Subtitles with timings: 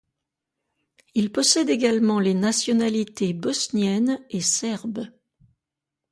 [1.13, 5.05] Il possède également les nationalités bosnienne et serbe.